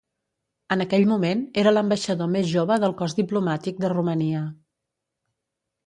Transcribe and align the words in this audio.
En 0.75 0.83
aquell 0.85 1.05
moment, 1.11 1.43
era 1.65 1.75
l'ambaixador 1.75 2.31
més 2.37 2.49
jove 2.55 2.81
del 2.85 2.97
cos 3.03 3.17
diplomàtic 3.23 3.87
de 3.87 3.95
Romania. 3.97 4.45